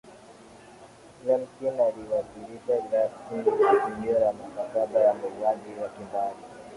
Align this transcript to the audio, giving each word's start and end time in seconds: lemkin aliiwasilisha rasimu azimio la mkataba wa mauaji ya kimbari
lemkin 1.27 1.79
aliiwasilisha 1.81 2.75
rasimu 2.91 3.65
azimio 3.67 4.19
la 4.19 4.33
mkataba 4.33 4.99
wa 4.99 5.13
mauaji 5.13 5.69
ya 5.81 5.89
kimbari 5.89 6.35